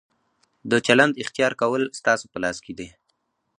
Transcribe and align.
د 0.71 0.73
چلند 0.85 1.13
اختیار 1.23 1.53
کول 1.61 1.83
ستاسو 1.99 2.25
په 2.31 2.37
لاس 2.43 2.57
کې 2.65 2.73
دي. 2.79 2.89